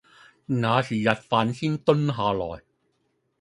[0.03, 0.07] 那時日
[1.29, 2.63] 飯先蹲下來